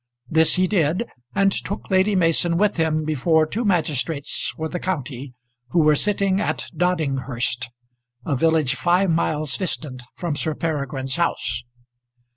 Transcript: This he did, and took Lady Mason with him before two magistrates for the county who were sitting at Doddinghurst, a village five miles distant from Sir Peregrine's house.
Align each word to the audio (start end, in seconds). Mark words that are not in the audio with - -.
This 0.27 0.55
he 0.55 0.65
did, 0.65 1.07
and 1.35 1.51
took 1.51 1.91
Lady 1.91 2.15
Mason 2.15 2.57
with 2.57 2.77
him 2.77 3.05
before 3.05 3.45
two 3.45 3.63
magistrates 3.63 4.51
for 4.57 4.67
the 4.67 4.79
county 4.79 5.35
who 5.69 5.83
were 5.83 5.93
sitting 5.95 6.41
at 6.41 6.65
Doddinghurst, 6.75 7.69
a 8.25 8.35
village 8.35 8.73
five 8.73 9.11
miles 9.11 9.59
distant 9.59 10.01
from 10.15 10.35
Sir 10.35 10.55
Peregrine's 10.55 11.17
house. 11.17 11.63